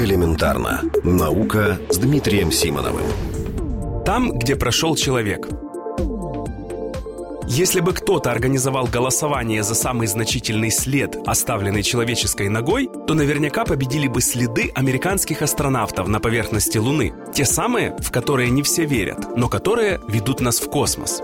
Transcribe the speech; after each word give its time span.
Элементарно. 0.00 0.80
Наука 1.04 1.78
с 1.90 1.98
Дмитрием 1.98 2.50
Симоновым. 2.50 3.04
Там, 4.06 4.32
где 4.38 4.56
прошел 4.56 4.96
человек. 4.96 5.46
Если 7.46 7.80
бы 7.80 7.92
кто-то 7.92 8.30
организовал 8.30 8.86
голосование 8.86 9.62
за 9.62 9.74
самый 9.74 10.06
значительный 10.06 10.70
след, 10.70 11.16
оставленный 11.26 11.82
человеческой 11.82 12.48
ногой, 12.48 12.88
то 13.06 13.12
наверняка 13.12 13.66
победили 13.66 14.08
бы 14.08 14.22
следы 14.22 14.70
американских 14.74 15.42
астронавтов 15.42 16.08
на 16.08 16.18
поверхности 16.18 16.78
Луны. 16.78 17.12
Те 17.34 17.44
самые, 17.44 17.94
в 17.98 18.10
которые 18.10 18.48
не 18.48 18.62
все 18.62 18.86
верят, 18.86 19.36
но 19.36 19.50
которые 19.50 20.00
ведут 20.08 20.40
нас 20.40 20.60
в 20.60 20.70
космос. 20.70 21.20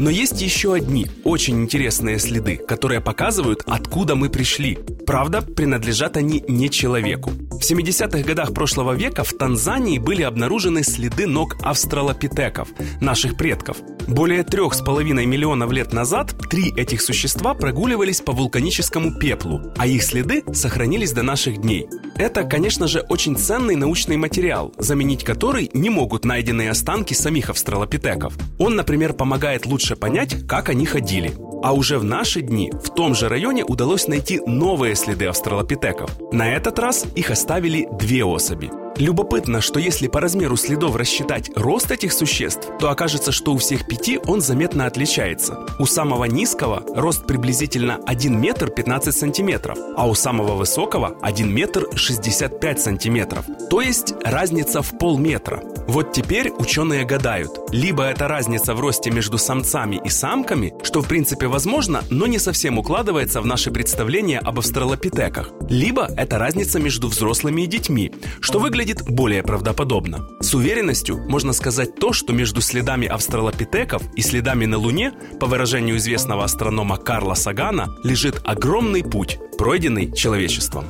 Но 0.00 0.08
есть 0.08 0.40
еще 0.40 0.72
одни 0.72 1.08
очень 1.24 1.60
интересные 1.60 2.18
следы, 2.18 2.56
которые 2.56 3.02
показывают, 3.02 3.62
откуда 3.66 4.14
мы 4.14 4.30
пришли. 4.30 4.78
Правда, 5.06 5.42
принадлежат 5.42 6.16
они 6.16 6.42
не 6.48 6.70
человеку. 6.70 7.32
В 7.50 7.60
70-х 7.60 8.26
годах 8.26 8.54
прошлого 8.54 8.94
века 8.94 9.24
в 9.24 9.34
Танзании 9.34 9.98
были 9.98 10.22
обнаружены 10.22 10.84
следы 10.84 11.26
ног 11.26 11.58
австралопитеков, 11.60 12.68
наших 13.02 13.36
предков. 13.36 13.76
Более 14.08 14.42
трех 14.42 14.72
с 14.72 14.80
половиной 14.80 15.26
миллионов 15.26 15.70
лет 15.70 15.92
назад 15.92 16.34
три 16.48 16.72
этих 16.74 17.02
существа 17.02 17.52
прогуливались 17.52 18.22
по 18.22 18.32
вулканическому 18.32 19.18
пеплу, 19.18 19.60
а 19.76 19.86
их 19.86 20.02
следы 20.02 20.42
сохранились 20.54 21.12
до 21.12 21.22
наших 21.22 21.60
дней. 21.60 21.86
Это, 22.20 22.44
конечно 22.44 22.86
же, 22.86 23.00
очень 23.08 23.34
ценный 23.34 23.76
научный 23.76 24.18
материал, 24.18 24.74
заменить 24.76 25.24
который 25.24 25.70
не 25.72 25.88
могут 25.88 26.26
найденные 26.26 26.70
останки 26.70 27.14
самих 27.14 27.48
австралопитеков. 27.48 28.36
Он, 28.58 28.76
например, 28.76 29.14
помогает 29.14 29.64
лучше 29.64 29.96
понять, 29.96 30.46
как 30.46 30.68
они 30.68 30.84
ходили. 30.84 31.32
А 31.62 31.72
уже 31.72 31.98
в 31.98 32.04
наши 32.04 32.42
дни 32.42 32.70
в 32.72 32.92
том 32.94 33.14
же 33.14 33.30
районе 33.30 33.64
удалось 33.64 34.06
найти 34.06 34.38
новые 34.44 34.96
следы 34.96 35.28
австралопитеков. 35.28 36.10
На 36.30 36.54
этот 36.54 36.78
раз 36.78 37.06
их 37.16 37.30
оставили 37.30 37.88
две 37.98 38.22
особи. 38.22 38.70
Любопытно, 38.96 39.60
что 39.60 39.78
если 39.78 40.08
по 40.08 40.20
размеру 40.20 40.56
следов 40.56 40.96
рассчитать 40.96 41.50
рост 41.56 41.90
этих 41.90 42.12
существ, 42.12 42.68
то 42.78 42.90
окажется, 42.90 43.32
что 43.32 43.52
у 43.52 43.58
всех 43.58 43.86
пяти 43.86 44.18
он 44.26 44.40
заметно 44.40 44.86
отличается. 44.86 45.66
У 45.78 45.86
самого 45.86 46.24
низкого 46.24 46.84
рост 46.94 47.26
приблизительно 47.26 48.00
1 48.06 48.40
метр 48.40 48.70
15 48.70 49.16
сантиметров, 49.16 49.78
а 49.96 50.08
у 50.08 50.14
самого 50.14 50.54
высокого 50.54 51.16
1 51.22 51.52
метр 51.52 51.88
65 51.94 52.80
сантиметров. 52.80 53.44
То 53.70 53.80
есть 53.80 54.14
разница 54.24 54.82
в 54.82 54.98
полметра. 54.98 55.62
Вот 55.86 56.12
теперь 56.12 56.50
ученые 56.50 57.04
гадают, 57.04 57.50
либо 57.72 58.04
это 58.04 58.28
разница 58.28 58.74
в 58.74 58.80
росте 58.80 59.10
между 59.10 59.38
самцами 59.38 60.00
и 60.04 60.08
самками, 60.08 60.72
что 60.82 61.02
в 61.02 61.08
принципе 61.08 61.46
возможно, 61.46 62.02
но 62.10 62.26
не 62.26 62.38
совсем 62.38 62.78
укладывается 62.78 63.40
в 63.40 63.46
наши 63.46 63.70
представления 63.70 64.38
об 64.38 64.58
австралопитеках, 64.58 65.50
либо 65.68 66.08
это 66.16 66.38
разница 66.38 66.78
между 66.78 67.08
взрослыми 67.08 67.62
и 67.62 67.66
детьми, 67.66 68.12
что 68.40 68.58
выглядит 68.58 69.02
более 69.08 69.42
правдоподобно. 69.42 70.28
С 70.40 70.54
уверенностью 70.54 71.18
можно 71.28 71.52
сказать 71.52 71.96
то, 71.96 72.12
что 72.12 72.32
между 72.32 72.60
следами 72.60 73.06
австралопитеков 73.06 74.02
и 74.14 74.22
следами 74.22 74.66
на 74.66 74.78
Луне, 74.78 75.12
по 75.40 75.46
выражению 75.46 75.96
известного 75.96 76.44
астронома 76.44 76.96
Карла 76.96 77.34
Сагана, 77.34 77.94
лежит 78.04 78.40
огромный 78.44 79.02
путь, 79.02 79.38
пройденный 79.58 80.12
человечеством. 80.12 80.86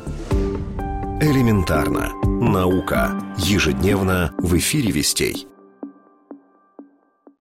Элементарно. 1.22 2.14
Наука. 2.24 3.12
Ежедневно 3.36 4.32
в 4.38 4.56
эфире 4.56 4.90
«Вестей». 4.90 5.49